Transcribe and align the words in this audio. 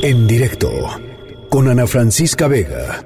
En 0.00 0.26
directo 0.26 0.70
con 1.50 1.68
Ana 1.68 1.86
Francisca 1.86 2.48
Vega. 2.48 3.04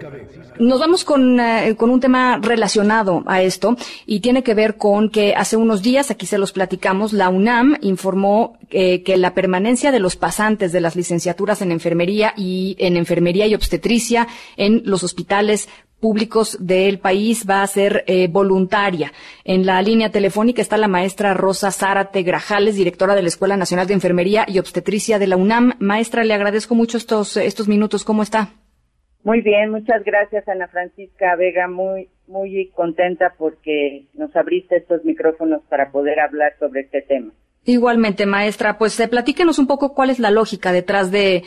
Nos 0.58 0.78
vamos 0.80 1.04
con, 1.04 1.40
eh, 1.40 1.74
con, 1.76 1.90
un 1.90 2.00
tema 2.00 2.38
relacionado 2.40 3.22
a 3.26 3.42
esto 3.42 3.76
y 4.06 4.20
tiene 4.20 4.42
que 4.42 4.54
ver 4.54 4.76
con 4.76 5.10
que 5.10 5.34
hace 5.34 5.56
unos 5.56 5.82
días, 5.82 6.10
aquí 6.10 6.26
se 6.26 6.38
los 6.38 6.52
platicamos, 6.52 7.12
la 7.12 7.28
UNAM 7.28 7.76
informó 7.82 8.56
eh, 8.70 9.02
que 9.02 9.16
la 9.16 9.34
permanencia 9.34 9.90
de 9.90 9.98
los 9.98 10.16
pasantes 10.16 10.72
de 10.72 10.80
las 10.80 10.96
licenciaturas 10.96 11.60
en 11.60 11.72
enfermería 11.72 12.32
y 12.36 12.76
en 12.78 12.96
enfermería 12.96 13.46
y 13.46 13.54
obstetricia 13.54 14.28
en 14.56 14.82
los 14.84 15.02
hospitales 15.02 15.68
públicos 16.00 16.58
del 16.60 16.98
país 16.98 17.46
va 17.48 17.62
a 17.62 17.66
ser 17.66 18.04
eh, 18.06 18.28
voluntaria. 18.28 19.12
En 19.44 19.66
la 19.66 19.80
línea 19.82 20.10
telefónica 20.10 20.62
está 20.62 20.76
la 20.76 20.88
maestra 20.88 21.34
Rosa 21.34 21.70
Zárate 21.70 22.22
Grajales, 22.22 22.76
directora 22.76 23.14
de 23.14 23.22
la 23.22 23.28
Escuela 23.28 23.56
Nacional 23.56 23.86
de 23.86 23.94
Enfermería 23.94 24.44
y 24.46 24.58
Obstetricia 24.58 25.18
de 25.18 25.26
la 25.26 25.36
UNAM. 25.36 25.74
Maestra, 25.78 26.24
le 26.24 26.34
agradezco 26.34 26.74
mucho 26.74 26.96
estos, 26.96 27.36
estos 27.36 27.68
minutos. 27.68 28.04
¿Cómo 28.04 28.22
está? 28.22 28.50
Muy 29.24 29.40
bien, 29.40 29.70
muchas 29.70 30.04
gracias 30.04 30.46
Ana 30.48 30.68
Francisca 30.68 31.34
Vega, 31.34 31.66
muy 31.66 32.08
muy 32.28 32.70
contenta 32.74 33.34
porque 33.38 34.06
nos 34.14 34.34
abriste 34.36 34.76
estos 34.76 35.04
micrófonos 35.04 35.62
para 35.68 35.90
poder 35.90 36.20
hablar 36.20 36.54
sobre 36.58 36.82
este 36.82 37.02
tema. 37.02 37.32
Igualmente, 37.68 38.26
maestra, 38.26 38.78
pues 38.78 38.98
eh, 39.00 39.08
platíquenos 39.08 39.58
un 39.58 39.66
poco 39.66 39.92
cuál 39.92 40.10
es 40.10 40.20
la 40.20 40.30
lógica 40.30 40.70
detrás 40.70 41.10
de, 41.10 41.42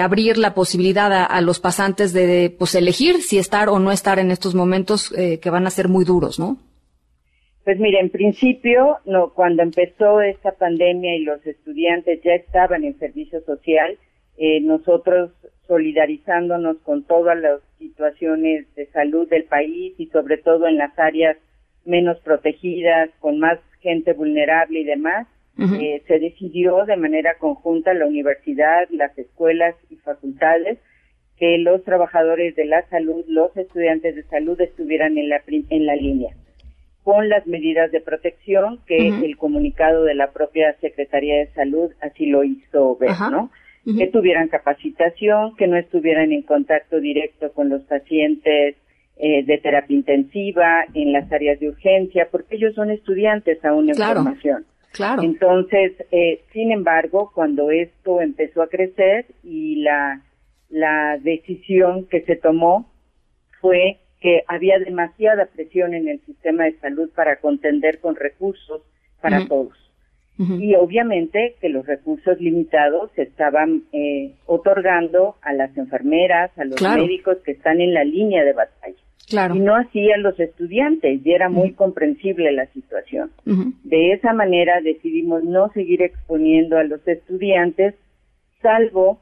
abrir 0.00 0.36
la 0.36 0.52
posibilidad 0.52 1.12
a, 1.12 1.40
los 1.40 1.60
pasantes 1.60 2.12
de, 2.12 2.52
pues, 2.58 2.74
elegir 2.74 3.22
si 3.22 3.38
estar 3.38 3.68
o 3.68 3.78
no 3.78 3.92
estar 3.92 4.18
en 4.18 4.32
estos 4.32 4.56
momentos 4.56 5.16
eh, 5.16 5.38
que 5.38 5.50
van 5.50 5.66
a 5.68 5.70
ser 5.70 5.88
muy 5.88 6.04
duros, 6.04 6.40
¿no? 6.40 6.58
Pues 7.62 7.78
mire, 7.78 8.00
en 8.00 8.10
principio, 8.10 8.98
no, 9.06 9.32
cuando 9.32 9.62
empezó 9.62 10.20
esta 10.20 10.52
pandemia 10.52 11.16
y 11.16 11.22
los 11.22 11.46
estudiantes 11.46 12.20
ya 12.24 12.34
estaban 12.34 12.82
en 12.82 12.98
servicio 12.98 13.40
social, 13.42 13.96
eh, 14.36 14.60
nosotros 14.60 15.30
solidarizándonos 15.68 16.78
con 16.78 17.04
todas 17.04 17.38
las 17.38 17.60
situaciones 17.78 18.66
de 18.74 18.86
salud 18.86 19.28
del 19.28 19.44
país 19.44 19.94
y 19.98 20.06
sobre 20.06 20.36
todo 20.38 20.66
en 20.66 20.78
las 20.78 20.98
áreas 20.98 21.36
menos 21.84 22.18
protegidas, 22.20 23.10
con 23.20 23.38
más 23.38 23.60
gente 23.80 24.12
vulnerable 24.14 24.80
y 24.80 24.84
demás, 24.84 25.26
eh, 25.58 26.02
se 26.06 26.18
decidió 26.18 26.84
de 26.84 26.96
manera 26.96 27.38
conjunta 27.38 27.94
la 27.94 28.06
universidad, 28.06 28.88
las 28.90 29.16
escuelas 29.16 29.74
y 29.88 29.96
facultades 29.96 30.78
que 31.38 31.58
los 31.58 31.82
trabajadores 31.84 32.54
de 32.56 32.64
la 32.64 32.88
salud, 32.88 33.24
los 33.28 33.56
estudiantes 33.56 34.16
de 34.16 34.22
salud 34.24 34.60
estuvieran 34.60 35.18
en 35.18 35.28
la, 35.28 35.42
en 35.46 35.86
la 35.86 35.96
línea 35.96 36.34
con 37.04 37.28
las 37.28 37.46
medidas 37.46 37.92
de 37.92 38.00
protección 38.00 38.80
que 38.86 39.08
el 39.08 39.36
comunicado 39.36 40.04
de 40.04 40.14
la 40.14 40.32
propia 40.32 40.74
Secretaría 40.80 41.36
de 41.36 41.52
Salud 41.52 41.92
así 42.00 42.26
lo 42.26 42.42
hizo 42.44 42.96
ver, 42.96 43.10
¿no? 43.30 43.50
Que 43.84 44.06
tuvieran 44.06 44.48
capacitación, 44.48 45.54
que 45.56 45.66
no 45.66 45.76
estuvieran 45.76 46.32
en 46.32 46.40
contacto 46.40 46.98
directo 47.00 47.52
con 47.52 47.68
los 47.68 47.82
pacientes 47.82 48.76
eh, 49.18 49.44
de 49.44 49.58
terapia 49.58 49.94
intensiva, 49.94 50.86
en 50.94 51.12
las 51.12 51.30
áreas 51.30 51.60
de 51.60 51.68
urgencia, 51.68 52.28
porque 52.30 52.56
ellos 52.56 52.74
son 52.74 52.90
estudiantes 52.90 53.62
aún 53.62 53.90
en 53.90 53.96
formación. 53.96 54.64
Claro. 54.94 55.22
Entonces, 55.22 55.92
eh, 56.12 56.44
sin 56.52 56.70
embargo, 56.70 57.32
cuando 57.34 57.72
esto 57.72 58.20
empezó 58.20 58.62
a 58.62 58.68
crecer 58.68 59.26
y 59.42 59.82
la, 59.82 60.22
la 60.70 61.18
decisión 61.18 62.06
que 62.06 62.22
se 62.22 62.36
tomó 62.36 62.88
fue 63.60 63.98
que 64.20 64.44
había 64.46 64.78
demasiada 64.78 65.46
presión 65.46 65.94
en 65.94 66.06
el 66.06 66.20
sistema 66.20 66.64
de 66.64 66.78
salud 66.78 67.10
para 67.12 67.40
contender 67.40 67.98
con 67.98 68.14
recursos 68.14 68.82
para 69.20 69.46
todos. 69.48 69.76
Y 70.38 70.74
obviamente 70.74 71.54
que 71.60 71.68
los 71.68 71.86
recursos 71.86 72.40
limitados 72.40 73.10
se 73.14 73.22
estaban 73.22 73.84
eh, 73.92 74.34
otorgando 74.46 75.36
a 75.42 75.52
las 75.52 75.76
enfermeras, 75.76 76.50
a 76.58 76.64
los 76.64 76.80
médicos 76.82 77.38
que 77.44 77.52
están 77.52 77.80
en 77.80 77.94
la 77.94 78.02
línea 78.02 78.44
de 78.44 78.52
batalla. 78.52 79.03
Y 79.56 79.60
no 79.60 79.74
así 79.74 80.12
a 80.12 80.18
los 80.18 80.38
estudiantes, 80.38 81.20
y 81.24 81.32
era 81.32 81.48
muy 81.48 81.72
comprensible 81.72 82.52
la 82.52 82.66
situación. 82.66 83.30
De 83.82 84.12
esa 84.12 84.32
manera 84.32 84.80
decidimos 84.82 85.44
no 85.44 85.70
seguir 85.72 86.02
exponiendo 86.02 86.76
a 86.76 86.84
los 86.84 87.06
estudiantes, 87.08 87.94
salvo 88.60 89.18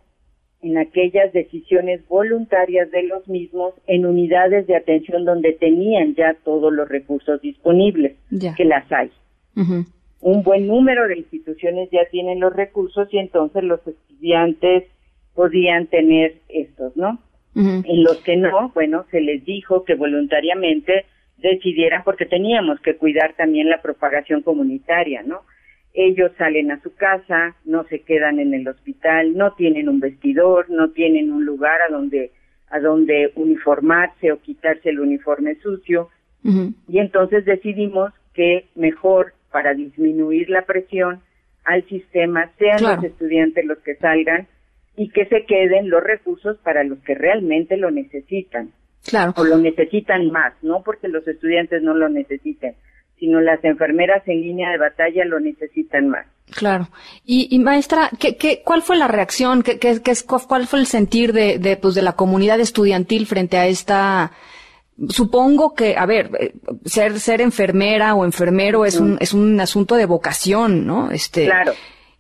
en 0.60 0.78
aquellas 0.78 1.32
decisiones 1.32 2.06
voluntarias 2.08 2.90
de 2.90 3.02
los 3.04 3.26
mismos 3.28 3.74
en 3.86 4.06
unidades 4.06 4.66
de 4.66 4.76
atención 4.76 5.24
donde 5.24 5.52
tenían 5.52 6.14
ya 6.14 6.36
todos 6.44 6.72
los 6.72 6.88
recursos 6.88 7.40
disponibles, 7.40 8.16
que 8.56 8.64
las 8.64 8.90
hay. 8.92 9.10
Un 10.20 10.42
buen 10.44 10.68
número 10.68 11.08
de 11.08 11.18
instituciones 11.18 11.90
ya 11.90 12.06
tienen 12.10 12.38
los 12.38 12.54
recursos 12.54 13.08
y 13.12 13.18
entonces 13.18 13.64
los 13.64 13.80
estudiantes 13.86 14.84
podían 15.34 15.86
tener 15.88 16.36
estos, 16.48 16.96
¿no? 16.96 17.18
En 17.54 18.02
los 18.02 18.18
que 18.22 18.36
no, 18.36 18.70
bueno, 18.70 19.04
se 19.10 19.20
les 19.20 19.44
dijo 19.44 19.84
que 19.84 19.94
voluntariamente 19.94 21.04
decidieran 21.36 22.02
porque 22.04 22.24
teníamos 22.24 22.80
que 22.80 22.96
cuidar 22.96 23.34
también 23.34 23.68
la 23.68 23.82
propagación 23.82 24.42
comunitaria, 24.42 25.22
¿no? 25.22 25.42
Ellos 25.92 26.32
salen 26.38 26.70
a 26.70 26.80
su 26.80 26.94
casa, 26.94 27.54
no 27.66 27.84
se 27.84 28.00
quedan 28.00 28.38
en 28.38 28.54
el 28.54 28.66
hospital, 28.66 29.36
no 29.36 29.52
tienen 29.52 29.90
un 29.90 30.00
vestidor, 30.00 30.70
no 30.70 30.90
tienen 30.90 31.30
un 31.30 31.44
lugar 31.44 31.80
a 31.82 31.92
donde 31.92 32.30
a 32.70 32.80
donde 32.80 33.32
uniformarse 33.34 34.32
o 34.32 34.40
quitarse 34.40 34.88
el 34.88 35.00
uniforme 35.00 35.56
sucio. 35.56 36.08
Y 36.88 36.98
entonces 36.98 37.44
decidimos 37.44 38.12
que 38.32 38.66
mejor 38.74 39.34
para 39.52 39.74
disminuir 39.74 40.48
la 40.48 40.62
presión 40.62 41.20
al 41.64 41.86
sistema 41.86 42.50
sean 42.58 42.82
los 42.82 43.04
estudiantes 43.04 43.64
los 43.64 43.78
que 43.78 43.94
salgan 43.96 44.48
y 44.96 45.08
que 45.10 45.26
se 45.26 45.44
queden 45.46 45.90
los 45.90 46.02
recursos 46.02 46.58
para 46.58 46.84
los 46.84 46.98
que 47.00 47.14
realmente 47.14 47.76
lo 47.76 47.90
necesitan. 47.90 48.70
Claro. 49.04 49.34
O 49.36 49.44
lo 49.44 49.58
necesitan 49.58 50.30
más, 50.30 50.52
no 50.62 50.82
porque 50.84 51.08
los 51.08 51.26
estudiantes 51.26 51.82
no 51.82 51.94
lo 51.94 52.08
necesiten, 52.08 52.76
sino 53.18 53.40
las 53.40 53.62
enfermeras 53.64 54.22
en 54.26 54.40
línea 54.40 54.70
de 54.70 54.78
batalla 54.78 55.24
lo 55.24 55.40
necesitan 55.40 56.08
más. 56.08 56.26
Claro. 56.54 56.88
Y, 57.24 57.58
maestra, 57.58 58.10
¿qué, 58.20 58.36
qué, 58.36 58.62
cuál 58.64 58.82
fue 58.82 58.96
la 58.96 59.08
reacción? 59.08 59.62
¿Qué, 59.62 59.78
qué, 59.78 60.00
¿Cuál 60.46 60.66
fue 60.66 60.80
el 60.80 60.86
sentir 60.86 61.32
de, 61.32 61.58
de, 61.58 61.76
pues, 61.76 61.94
de 61.94 62.02
la 62.02 62.12
comunidad 62.12 62.60
estudiantil 62.60 63.26
frente 63.26 63.56
a 63.56 63.66
esta 63.66 64.32
supongo 65.08 65.74
que, 65.74 65.96
a 65.96 66.04
ver, 66.04 66.30
eh, 66.38 66.52
ser, 66.84 67.18
ser 67.18 67.40
enfermera 67.40 68.14
o 68.14 68.24
enfermero 68.24 68.84
es 68.84 69.00
un, 69.00 69.16
es 69.20 69.32
un 69.32 69.58
asunto 69.58 69.96
de 69.96 70.04
vocación, 70.04 70.86
¿no? 70.86 71.10
Este, 71.10 71.46
claro 71.46 71.72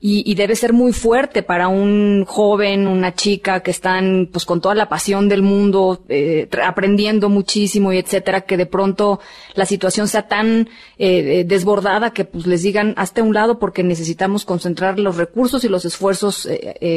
y, 0.04 0.34
debe 0.34 0.56
ser 0.56 0.72
muy 0.72 0.92
fuerte 0.92 1.44
para 1.44 1.68
un 1.68 2.24
joven, 2.26 2.88
una 2.88 3.14
chica 3.14 3.60
que 3.60 3.70
están 3.70 4.28
pues 4.32 4.44
con 4.44 4.60
toda 4.60 4.74
la 4.74 4.88
pasión 4.88 5.28
del 5.28 5.42
mundo, 5.42 6.02
eh, 6.08 6.48
aprendiendo 6.60 7.28
muchísimo 7.28 7.92
y 7.92 7.98
etcétera, 7.98 8.40
que 8.40 8.56
de 8.56 8.66
pronto 8.66 9.20
la 9.54 9.64
situación 9.64 10.08
sea 10.08 10.26
tan 10.26 10.62
eh, 10.98 11.40
eh, 11.40 11.44
desbordada 11.44 12.12
que 12.12 12.24
pues 12.24 12.48
les 12.48 12.64
digan 12.64 12.94
hasta 12.96 13.22
un 13.22 13.32
lado 13.32 13.60
porque 13.60 13.84
necesitamos 13.84 14.44
concentrar 14.44 14.98
los 14.98 15.18
recursos 15.18 15.62
y 15.62 15.68
los 15.68 15.84
esfuerzos 15.84 16.48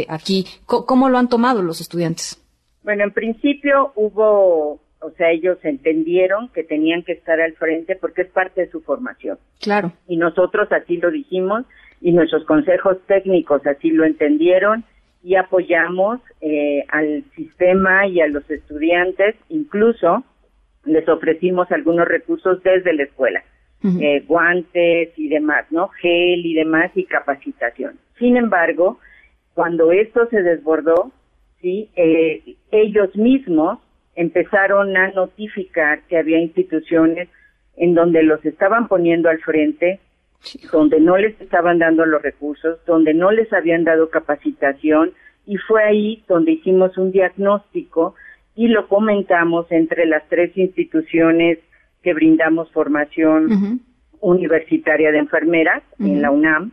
aquí. 0.07 0.47
¿Cómo 0.65 1.07
lo 1.07 1.19
han 1.19 1.29
tomado 1.29 1.61
los 1.61 1.81
estudiantes? 1.81 2.43
Bueno, 2.83 3.03
en 3.03 3.11
principio 3.11 3.91
hubo 3.93 4.79
o 5.01 5.11
sea, 5.11 5.29
ellos 5.29 5.59
entendieron 5.61 6.49
que 6.49 6.63
tenían 6.63 7.03
que 7.03 7.11
estar 7.11 7.39
al 7.39 7.53
frente 7.53 7.95
porque 7.95 8.23
es 8.23 8.29
parte 8.29 8.61
de 8.61 8.71
su 8.71 8.81
formación. 8.81 9.37
Claro. 9.61 9.91
Y 10.07 10.17
nosotros 10.17 10.67
así 10.71 10.97
lo 10.97 11.11
dijimos 11.11 11.65
y 12.01 12.11
nuestros 12.11 12.45
consejos 12.45 12.97
técnicos 13.07 13.65
así 13.65 13.89
lo 13.91 14.05
entendieron 14.05 14.83
y 15.23 15.35
apoyamos 15.35 16.21
eh, 16.41 16.85
al 16.89 17.23
sistema 17.35 18.05
y 18.07 18.21
a 18.21 18.27
los 18.27 18.49
estudiantes, 18.49 19.35
incluso 19.49 20.23
les 20.85 21.09
ofrecimos 21.09 21.71
algunos 21.71 22.07
recursos 22.07 22.61
desde 22.61 22.93
la 22.93 23.03
escuela, 23.03 23.43
eh, 23.83 24.23
guantes 24.27 25.09
y 25.17 25.27
demás, 25.29 25.65
¿no? 25.71 25.89
Gel 26.01 26.45
y 26.45 26.53
demás 26.53 26.91
y 26.95 27.05
capacitación. 27.05 27.99
Sin 28.19 28.37
embargo, 28.37 28.99
cuando 29.53 29.91
esto 29.91 30.27
se 30.29 30.41
desbordó, 30.43 31.11
sí, 31.61 31.89
eh, 31.95 32.55
ellos 32.71 33.15
mismos 33.15 33.79
empezaron 34.15 34.95
a 34.95 35.09
notificar 35.09 36.01
que 36.07 36.17
había 36.17 36.39
instituciones 36.39 37.29
en 37.77 37.93
donde 37.93 38.23
los 38.23 38.43
estaban 38.45 38.87
poniendo 38.87 39.29
al 39.29 39.39
frente 39.39 39.99
donde 40.71 40.99
no 40.99 41.17
les 41.17 41.39
estaban 41.41 41.79
dando 41.79 42.05
los 42.05 42.21
recursos, 42.21 42.79
donde 42.85 43.13
no 43.13 43.31
les 43.31 43.51
habían 43.53 43.83
dado 43.83 44.09
capacitación 44.09 45.11
y 45.45 45.57
fue 45.57 45.83
ahí 45.83 46.23
donde 46.27 46.53
hicimos 46.53 46.97
un 46.97 47.11
diagnóstico 47.11 48.15
y 48.55 48.67
lo 48.67 48.87
comentamos 48.87 49.71
entre 49.71 50.05
las 50.05 50.27
tres 50.29 50.55
instituciones 50.57 51.59
que 52.01 52.13
brindamos 52.13 52.71
formación 52.71 53.81
universitaria 54.21 55.11
de 55.11 55.19
enfermeras 55.19 55.83
en 55.99 56.21
la 56.21 56.31
UNAM 56.31 56.71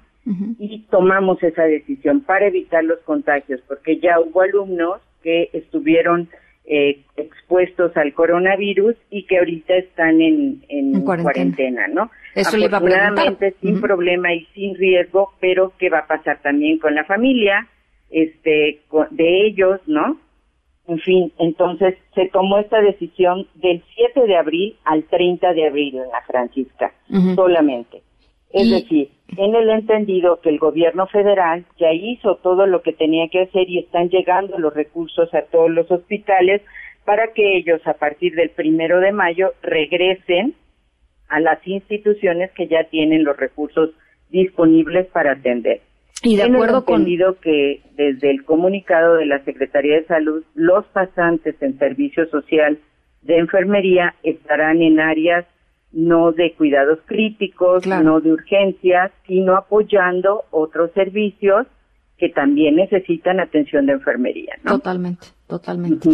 y 0.58 0.87
tomamos 0.91 1.43
esa 1.43 1.65
decisión 1.65 2.20
para 2.20 2.47
evitar 2.47 2.85
los 2.85 3.00
contagios 3.00 3.61
porque 3.67 3.99
ya 3.99 4.20
hubo 4.20 4.43
alumnos 4.43 5.00
que 5.23 5.50
estuvieron 5.53 6.29
eh, 6.64 7.00
expuestos 7.17 7.97
al 7.97 8.12
coronavirus 8.14 8.94
y 9.11 9.25
que 9.25 9.38
ahorita 9.38 9.75
están 9.75 10.20
en, 10.20 10.64
en, 10.69 11.03
cuarentena. 11.03 11.88
¿no? 11.88 12.11
Eso 12.35 12.56
Afortunadamente 12.56 13.55
sin 13.61 13.81
problema 13.81 14.32
y 14.32 14.47
sin 14.55 14.75
riesgo, 14.76 15.32
pero 15.41 15.73
¿qué 15.79 15.91
va 15.91 16.00
a 16.00 16.06
pasar 16.06 16.41
también 16.43 16.79
con 16.79 16.94
la 16.94 17.05
familia? 17.05 17.69
este, 18.12 18.81
de 19.11 19.47
ellos, 19.47 19.81
¿no? 19.87 20.19
En 20.87 20.99
fin, 20.99 21.32
entonces 21.38 21.97
se 22.14 22.29
tomó 22.29 22.59
esta 22.59 22.81
decisión 22.81 23.47
del 23.55 23.82
7 23.94 24.26
de 24.26 24.37
abril 24.37 24.76
al 24.85 25.05
30 25.05 25.55
de 25.55 25.67
abril 25.67 25.97
en 25.97 26.08
la 26.08 26.20
Francisca, 26.26 26.93
solamente. 27.35 28.03
Es 28.52 28.70
decir, 28.70 29.10
en 29.37 29.54
el 29.54 29.70
entendido 29.70 30.40
que 30.40 30.50
el 30.50 30.58
gobierno 30.58 31.06
federal 31.06 31.64
ya 31.78 31.93
hizo 31.93 32.37
todo 32.37 32.66
lo 32.66 32.82
que 32.82 32.93
tenía 32.93 33.28
que 33.28 33.43
hacer 33.43 33.69
y 33.69 33.78
están 33.78 34.10
llegando 34.10 34.58
los 34.58 34.75
recursos 34.75 35.32
a 35.34 35.43
todos 35.43 35.70
los 35.70 35.90
hospitales 35.90 36.60
para 37.04 37.32
que 37.32 37.56
ellos 37.56 37.81
a 37.87 37.94
partir 37.94 38.34
del 38.34 38.50
primero 38.50 39.00
de 39.00 39.12
mayo 39.12 39.52
regresen 39.62 40.54
a 41.28 41.40
las 41.40 41.66
instituciones 41.66 42.50
que 42.52 42.69
ya 42.69 42.84
tienen 42.84 43.25
los 43.25 43.37
recursos 43.37 43.90
disponibles 44.31 45.06
para 45.06 45.32
atender. 45.32 45.81
Y 46.22 46.37
de 46.37 46.44
acuerdo 46.44 46.84
con 46.84 47.00
entendido 47.00 47.40
que 47.40 47.81
desde 47.96 48.31
el 48.31 48.44
comunicado 48.44 49.14
de 49.14 49.26
la 49.26 49.43
Secretaría 49.44 49.96
de 49.96 50.06
Salud, 50.06 50.44
los 50.55 50.84
pasantes 50.87 51.60
en 51.60 51.78
servicio 51.78 52.26
social 52.26 52.78
de 53.22 53.38
enfermería 53.38 54.14
estarán 54.22 54.82
en 54.82 55.00
áreas 55.00 55.46
no 55.93 56.33
de 56.33 56.55
cuidados 56.55 56.99
críticos, 57.06 57.87
no 57.87 58.21
de 58.21 58.33
urgencias, 58.33 59.12
sino 59.27 59.56
apoyando 59.56 60.44
otros 60.50 60.91
servicios 60.93 61.67
que 62.19 62.29
también 62.29 62.77
necesitan 62.77 63.41
atención 63.41 63.87
de 63.87 63.94
enfermería. 63.94 64.55
Totalmente, 64.65 65.27
totalmente. 65.47 66.09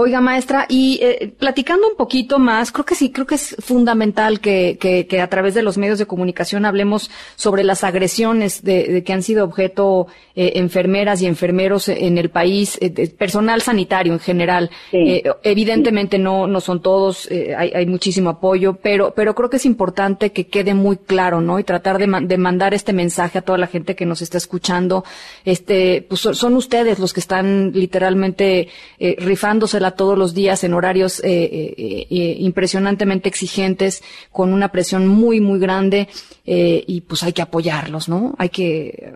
Oiga, 0.00 0.20
maestra, 0.20 0.64
y 0.68 1.00
eh, 1.02 1.32
platicando 1.40 1.88
un 1.88 1.96
poquito 1.96 2.38
más, 2.38 2.70
creo 2.70 2.84
que 2.84 2.94
sí, 2.94 3.10
creo 3.10 3.26
que 3.26 3.34
es 3.34 3.56
fundamental 3.58 4.38
que, 4.38 4.78
que, 4.78 5.20
a 5.20 5.28
través 5.28 5.54
de 5.54 5.62
los 5.62 5.76
medios 5.76 5.98
de 5.98 6.06
comunicación 6.06 6.64
hablemos 6.64 7.10
sobre 7.34 7.64
las 7.64 7.82
agresiones 7.82 8.62
de, 8.62 9.02
que 9.02 9.12
han 9.12 9.24
sido 9.24 9.44
objeto 9.44 10.06
eh, 10.36 10.52
enfermeras 10.54 11.20
y 11.20 11.26
enfermeros 11.26 11.88
en 11.88 12.16
el 12.16 12.30
país, 12.30 12.78
eh, 12.80 13.08
personal 13.08 13.60
sanitario 13.60 14.12
en 14.12 14.20
general. 14.20 14.70
evidentemente 14.92 16.16
no, 16.16 16.46
no 16.46 16.60
son 16.60 16.80
todos, 16.80 17.28
hay, 17.28 17.72
hay, 17.74 17.86
muchísimo 17.86 18.30
apoyo, 18.30 18.74
pero, 18.74 19.12
pero 19.16 19.34
creo 19.34 19.50
que 19.50 19.56
es 19.56 19.66
importante 19.66 20.30
que 20.30 20.46
quede 20.46 20.74
muy 20.74 20.98
claro, 20.98 21.40
¿no? 21.40 21.58
Y 21.58 21.64
tratar 21.64 21.98
de, 21.98 22.06
de 22.24 22.38
mandar 22.38 22.72
este 22.72 22.92
mensaje 22.92 23.38
a 23.38 23.42
toda 23.42 23.58
la 23.58 23.66
gente 23.66 23.96
que 23.96 24.06
nos 24.06 24.22
está 24.22 24.38
escuchando. 24.38 25.02
Este, 25.44 26.06
pues 26.08 26.20
son 26.20 26.54
ustedes 26.54 27.00
los 27.00 27.12
que 27.12 27.18
están 27.18 27.72
literalmente 27.72 28.68
rifándose 29.00 29.80
la 29.80 29.87
todos 29.92 30.18
los 30.18 30.34
días 30.34 30.64
en 30.64 30.74
horarios 30.74 31.22
eh, 31.24 31.28
eh, 31.28 32.06
eh, 32.10 32.36
impresionantemente 32.38 33.28
exigentes, 33.28 34.02
con 34.30 34.52
una 34.52 34.68
presión 34.68 35.06
muy, 35.06 35.40
muy 35.40 35.58
grande, 35.58 36.08
y 36.44 37.02
pues 37.02 37.22
hay 37.22 37.32
que 37.32 37.42
apoyarlos, 37.42 38.08
¿no? 38.08 38.34
Hay 38.38 38.48
que, 38.48 39.12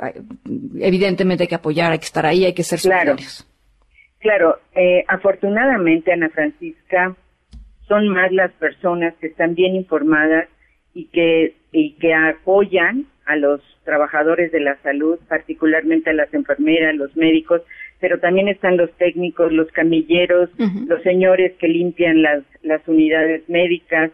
evidentemente 0.78 1.44
hay 1.44 1.48
que 1.48 1.54
apoyar, 1.54 1.92
hay 1.92 1.98
que 1.98 2.04
estar 2.04 2.26
ahí, 2.26 2.44
hay 2.44 2.52
que 2.52 2.62
ser 2.62 2.78
solidarios. 2.78 3.48
Claro, 4.18 4.58
afortunadamente, 5.08 6.12
Ana 6.12 6.28
Francisca, 6.28 7.16
son 7.88 8.08
más 8.08 8.30
las 8.32 8.52
personas 8.52 9.14
que 9.20 9.28
están 9.28 9.54
bien 9.54 9.74
informadas 9.74 10.48
y 10.94 11.06
que, 11.06 11.56
y 11.72 11.94
que 11.94 12.14
apoyan 12.14 13.06
a 13.26 13.36
los 13.36 13.60
trabajadores 13.84 14.52
de 14.52 14.60
la 14.60 14.76
salud, 14.82 15.18
particularmente 15.28 16.10
a 16.10 16.14
las 16.14 16.32
enfermeras, 16.34 16.94
los 16.94 17.16
médicos, 17.16 17.62
pero 18.02 18.18
también 18.18 18.48
están 18.48 18.76
los 18.76 18.90
técnicos, 18.98 19.52
los 19.52 19.70
camilleros, 19.70 20.50
los 20.88 21.00
señores 21.04 21.52
que 21.60 21.68
limpian 21.68 22.20
las, 22.20 22.42
las 22.62 22.86
unidades 22.88 23.48
médicas, 23.48 24.10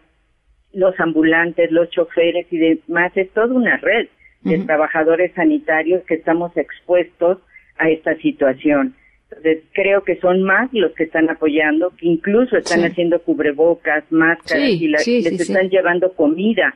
los 0.71 0.97
ambulantes, 0.99 1.71
los 1.71 1.89
choferes 1.89 2.45
y 2.51 2.59
demás. 2.59 3.11
Es 3.15 3.31
toda 3.31 3.47
una 3.47 3.77
red 3.77 4.07
de 4.43 4.59
trabajadores 4.59 5.33
sanitarios 5.33 6.03
que 6.03 6.13
estamos 6.13 6.55
expuestos 6.55 7.39
a 7.79 7.89
esta 7.89 8.15
situación. 8.17 8.93
Entonces, 9.23 9.63
creo 9.73 10.03
que 10.03 10.17
son 10.17 10.43
más 10.43 10.71
los 10.71 10.91
que 10.93 11.05
están 11.05 11.27
apoyando, 11.31 11.89
que 11.97 12.05
incluso 12.05 12.57
están 12.57 12.83
haciendo 12.83 13.19
cubrebocas, 13.23 14.03
máscaras 14.11 14.69
y 14.69 14.87
les 14.87 15.07
están 15.07 15.69
llevando 15.69 16.13
comida 16.13 16.75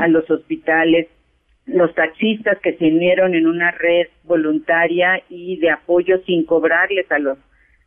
a 0.00 0.08
los 0.08 0.30
hospitales 0.30 1.08
los 1.66 1.94
taxistas 1.94 2.58
que 2.60 2.74
se 2.74 2.86
unieron 2.86 3.34
en 3.34 3.46
una 3.46 3.70
red 3.70 4.08
voluntaria 4.24 5.22
y 5.28 5.56
de 5.58 5.70
apoyo 5.70 6.18
sin 6.26 6.44
cobrarles 6.44 7.10
a 7.10 7.18
los 7.18 7.38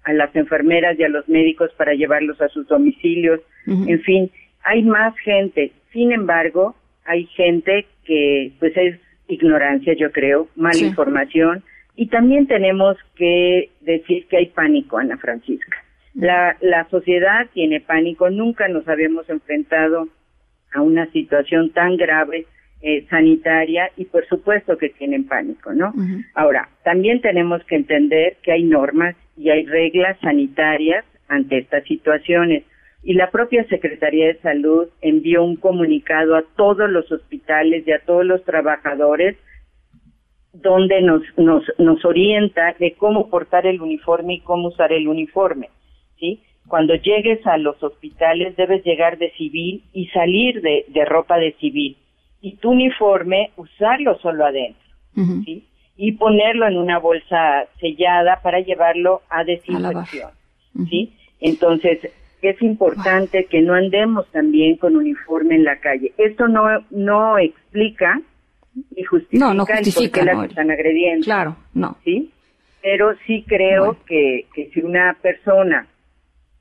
a 0.03 0.13
las 0.13 0.33
enfermeras 0.37 0.97
y 0.97 1.03
a 1.03 1.09
los 1.09 1.27
médicos 1.27 1.69
para 1.77 1.93
llevarlos 1.93 2.39
a 2.41 2.47
sus 2.47 2.65
domicilios. 2.67 3.41
En 3.65 4.01
fin, 4.03 4.31
hay 4.63 4.81
más 4.81 5.13
gente. 5.17 5.73
Sin 5.91 6.13
embargo, 6.13 6.75
hay 7.03 7.25
gente 7.25 7.85
que 8.05 8.53
pues 8.57 8.71
es 8.77 8.97
ignorancia, 9.27 9.93
yo 9.95 10.13
creo, 10.13 10.47
mala 10.55 10.79
información 10.79 11.61
y 11.97 12.07
también 12.07 12.47
tenemos 12.47 12.95
que 13.15 13.69
decir 13.81 14.27
que 14.27 14.37
hay 14.37 14.45
pánico, 14.45 14.97
Ana 14.97 15.17
Francisca. 15.17 15.83
La, 16.13 16.55
la 16.61 16.87
sociedad 16.89 17.47
tiene 17.53 17.81
pánico, 17.81 18.29
nunca 18.29 18.67
nos 18.69 18.87
habíamos 18.87 19.29
enfrentado 19.29 20.07
a 20.73 20.81
una 20.81 21.11
situación 21.11 21.71
tan 21.71 21.97
grave 21.97 22.45
eh, 22.81 23.07
sanitaria 23.09 23.89
y 23.97 24.05
por 24.05 24.25
supuesto 24.27 24.77
que 24.77 24.89
tienen 24.89 25.27
pánico, 25.27 25.73
¿no? 25.73 25.93
Ahora, 26.35 26.69
también 26.83 27.21
tenemos 27.21 27.63
que 27.63 27.75
entender 27.75 28.37
que 28.43 28.51
hay 28.51 28.63
normas 28.63 29.15
y 29.35 29.49
hay 29.49 29.65
reglas 29.65 30.17
sanitarias 30.21 31.03
ante 31.27 31.57
estas 31.57 31.83
situaciones 31.85 32.63
y 33.03 33.13
la 33.13 33.31
propia 33.31 33.63
Secretaría 33.67 34.27
de 34.27 34.39
Salud 34.41 34.89
envió 35.01 35.43
un 35.43 35.55
comunicado 35.55 36.35
a 36.35 36.43
todos 36.55 36.89
los 36.89 37.11
hospitales 37.11 37.87
y 37.87 37.91
a 37.91 37.99
todos 38.05 38.25
los 38.25 38.43
trabajadores 38.43 39.37
donde 40.53 41.01
nos, 41.01 41.21
nos, 41.37 41.63
nos 41.77 42.03
orienta 42.05 42.75
de 42.79 42.93
cómo 42.93 43.29
portar 43.29 43.65
el 43.65 43.81
uniforme 43.81 44.35
y 44.35 44.41
cómo 44.41 44.67
usar 44.67 44.91
el 44.91 45.07
uniforme, 45.07 45.69
¿sí? 46.19 46.43
Cuando 46.67 46.95
llegues 46.95 47.45
a 47.47 47.57
los 47.57 47.81
hospitales 47.81 48.55
debes 48.55 48.83
llegar 48.83 49.17
de 49.17 49.31
civil 49.31 49.83
y 49.93 50.07
salir 50.07 50.61
de, 50.61 50.85
de 50.89 51.05
ropa 51.05 51.37
de 51.37 51.53
civil 51.53 51.97
y 52.41 52.55
tu 52.57 52.71
uniforme 52.71 53.51
usarlo 53.55 54.17
solo 54.19 54.45
adentro, 54.45 54.87
¿sí? 55.43 55.67
Y 55.95 56.11
ponerlo 56.13 56.67
en 56.67 56.77
una 56.77 56.99
bolsa 56.99 57.65
sellada 57.79 58.39
para 58.43 58.59
llevarlo 58.59 59.21
a 59.29 59.43
desinfección, 59.43 60.31
¿sí? 60.89 61.13
Entonces, 61.39 61.99
es 62.41 62.61
importante 62.61 63.45
que 63.45 63.61
no 63.61 63.73
andemos 63.73 64.27
también 64.31 64.77
con 64.77 64.95
uniforme 64.95 65.55
en 65.55 65.63
la 65.63 65.77
calle. 65.79 66.13
Esto 66.17 66.47
no, 66.47 66.63
no 66.91 67.37
explica 67.37 68.21
y 68.95 69.03
justifica, 69.03 69.45
no, 69.45 69.53
no 69.53 69.65
justifica 69.65 70.21
el 70.21 70.29
por 70.29 70.41
qué 70.41 70.49
están 70.49 70.71
agrediendo. 70.71 71.25
Claro, 71.25 71.57
no. 71.73 71.97
¿Sí? 72.03 72.31
Pero 72.81 73.15
sí 73.25 73.43
creo 73.47 73.97
que, 74.05 74.45
que 74.53 74.69
si 74.69 74.81
una 74.81 75.17
persona 75.21 75.87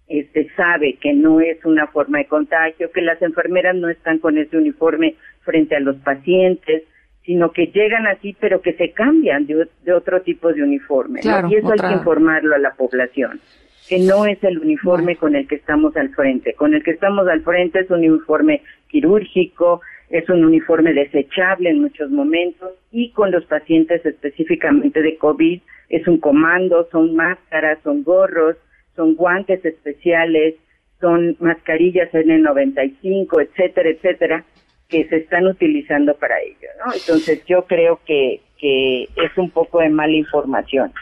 este 0.09 0.49
sabe 0.55 0.95
que 0.95 1.13
no 1.13 1.41
es 1.41 1.65
una 1.65 1.89
forma 1.89 2.19
de 2.19 2.27
contagio, 2.27 2.91
que 2.93 3.03
las 3.03 3.21
enfermeras 3.23 3.75
no 3.75 3.89
están 3.89 4.19
con 4.19 4.39
ese 4.39 4.57
uniforme 4.57 5.17
frente 5.47 5.75
a 5.77 5.81
los 5.81 5.97
pacientes, 5.97 6.83
sino 7.25 7.53
que 7.53 7.69
llegan 7.69 8.07
así, 8.07 8.37
pero 8.39 8.61
que 8.61 8.75
se 8.75 8.93
cambian 8.93 9.47
de, 9.47 9.67
otro 9.93 10.21
tipo 10.21 10.53
de 10.53 10.63
uniforme. 10.63 11.21
y 11.23 11.55
eso 11.55 11.73
hay 11.73 11.79
que 11.79 11.95
informarlo 11.95 12.55
a 12.55 12.59
la 12.59 12.75
población, 12.75 13.41
que 13.89 13.99
no 14.01 14.27
es 14.27 14.43
el 14.45 14.59
uniforme 14.59 15.17
con 15.17 15.35
el 15.35 15.49
que 15.49 15.55
estamos 15.55 15.97
al 15.97 16.11
frente. 16.11 16.53
Con 16.53 16.75
el 16.75 16.85
que 16.85 16.91
estamos 16.91 17.27
al 17.27 17.41
frente 17.41 17.81
es 17.81 17.91
un 17.91 18.05
uniforme 18.05 18.61
quirúrgico, 18.89 19.81
es 20.11 20.29
un 20.29 20.45
uniforme 20.45 20.93
desechable 20.93 21.71
en 21.71 21.81
muchos 21.81 22.11
momentos 22.11 22.73
y 22.93 23.11
con 23.11 23.31
los 23.31 23.45
pacientes 23.47 24.05
específicamente 24.05 25.03
de 25.03 25.17
COVID 25.17 25.61
es 25.89 26.07
un 26.09 26.19
comando, 26.19 26.89
son 26.91 27.15
máscaras, 27.15 27.79
son 27.83 28.03
gorros, 28.03 28.57
son 28.95 29.15
guantes 29.15 29.65
especiales, 29.65 30.55
son 31.01 31.37
mascarillas 31.41 32.11
N95, 32.13 33.43
etcétera, 33.43 33.91
etcétera, 33.91 34.45
que 34.89 35.09
se 35.09 35.17
están 35.17 35.47
utilizando 35.47 36.15
para 36.15 36.41
ello, 36.41 36.69
¿no? 36.85 36.93
Entonces 36.93 37.45
yo 37.47 37.65
creo 37.67 38.01
que, 38.07 38.41
que 38.59 39.05
es 39.05 39.37
un 39.37 39.51
poco 39.51 39.81
de 39.81 39.89
mala 39.89 40.13
información, 40.13 40.93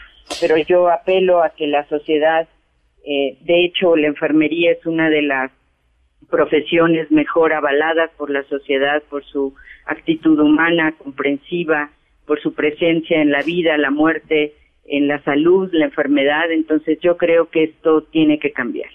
pero 0.41 0.57
yo 0.57 0.89
apelo 0.89 1.43
a 1.43 1.51
que 1.51 1.67
la 1.67 1.87
sociedad, 1.87 2.47
eh, 3.05 3.37
de 3.41 3.65
hecho 3.65 3.95
la 3.95 4.07
enfermería 4.07 4.71
es 4.71 4.85
una 4.85 5.09
de 5.09 5.21
las 5.21 5.51
profesiones 6.29 7.11
mejor 7.11 7.53
avaladas 7.53 8.09
por 8.17 8.29
la 8.29 8.43
sociedad 8.43 9.03
por 9.09 9.23
su 9.25 9.53
actitud 9.85 10.39
humana, 10.39 10.93
comprensiva, 10.97 11.91
por 12.25 12.41
su 12.41 12.53
presencia 12.53 13.21
en 13.21 13.31
la 13.31 13.43
vida, 13.43 13.77
la 13.77 13.91
muerte, 13.91 14.53
en 14.85 15.07
la 15.07 15.21
salud, 15.23 15.69
la 15.71 15.85
enfermedad. 15.85 16.51
Entonces 16.51 16.99
yo 17.01 17.17
creo 17.17 17.49
que 17.49 17.65
esto 17.65 18.03
tiene 18.03 18.39
que 18.39 18.51
cambiar. 18.51 18.89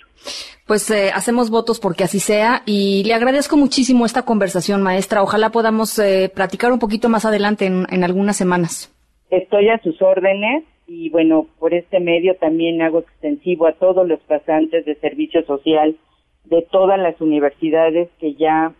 Pues 0.70 0.88
eh, 0.92 1.10
hacemos 1.12 1.50
votos 1.50 1.80
porque 1.80 2.04
así 2.04 2.20
sea 2.20 2.62
y 2.64 3.02
le 3.04 3.14
agradezco 3.14 3.56
muchísimo 3.56 4.06
esta 4.06 4.24
conversación, 4.24 4.82
maestra. 4.82 5.20
Ojalá 5.20 5.50
podamos 5.50 5.98
eh, 5.98 6.30
platicar 6.32 6.70
un 6.70 6.78
poquito 6.78 7.08
más 7.08 7.24
adelante 7.24 7.66
en, 7.66 7.86
en, 7.90 8.04
algunas 8.04 8.36
semanas. 8.36 8.94
Estoy 9.30 9.68
a 9.68 9.82
sus 9.82 10.00
órdenes 10.00 10.62
y 10.86 11.10
bueno, 11.10 11.48
por 11.58 11.74
este 11.74 11.98
medio 11.98 12.36
también 12.36 12.82
hago 12.82 13.00
extensivo 13.00 13.66
a 13.66 13.72
todos 13.72 14.06
los 14.06 14.20
pasantes 14.20 14.84
de 14.84 14.94
servicio 15.00 15.42
social 15.44 15.96
de 16.44 16.62
todas 16.70 17.00
las 17.00 17.20
universidades 17.20 18.08
que 18.20 18.34
ya 18.34 18.72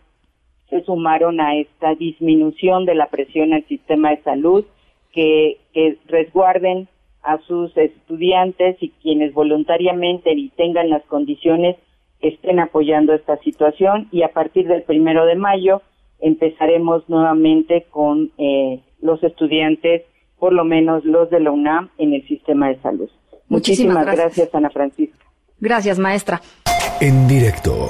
se 0.69 0.85
sumaron 0.85 1.41
a 1.41 1.57
esta 1.57 1.93
disminución 1.95 2.85
de 2.85 2.95
la 2.95 3.07
presión 3.07 3.51
al 3.51 3.67
sistema 3.67 4.11
de 4.11 4.23
salud, 4.23 4.63
que, 5.11 5.57
que 5.73 5.97
resguarden 6.07 6.87
a 7.23 7.37
sus 7.47 7.75
estudiantes 7.77 8.77
y 8.81 8.89
quienes 9.01 9.33
voluntariamente 9.33 10.31
y 10.33 10.49
tengan 10.49 10.89
las 10.89 11.03
condiciones 11.05 11.77
estén 12.19 12.59
apoyando 12.59 13.13
esta 13.13 13.37
situación 13.37 14.07
y 14.11 14.23
a 14.23 14.29
partir 14.29 14.67
del 14.67 14.83
primero 14.83 15.25
de 15.25 15.35
mayo 15.35 15.81
empezaremos 16.19 17.07
nuevamente 17.09 17.87
con 17.89 18.31
eh, 18.37 18.81
los 19.01 19.23
estudiantes, 19.23 20.03
por 20.39 20.53
lo 20.53 20.63
menos 20.63 21.03
los 21.03 21.29
de 21.29 21.39
la 21.39 21.51
UNAM, 21.51 21.89
en 21.97 22.13
el 22.13 22.27
sistema 22.27 22.69
de 22.69 22.79
salud. 22.81 23.09
Muchísimas, 23.49 24.05
gracias. 24.05 24.25
gracias, 24.25 24.55
Ana 24.55 24.69
Francisca. 24.69 25.25
Gracias, 25.59 25.99
maestra. 25.99 26.41
En 26.99 27.27
directo. 27.27 27.89